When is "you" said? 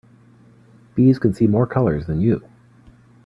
2.21-2.41